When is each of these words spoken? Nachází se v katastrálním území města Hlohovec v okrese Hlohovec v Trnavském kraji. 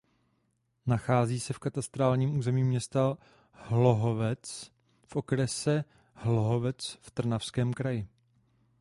Nachází 0.85 1.39
se 1.39 1.53
v 1.53 1.59
katastrálním 1.59 2.37
území 2.37 2.63
města 2.63 3.17
Hlohovec 3.51 4.71
v 5.05 5.15
okrese 5.15 5.83
Hlohovec 6.15 6.97
v 7.01 7.11
Trnavském 7.11 7.73
kraji. 7.73 8.07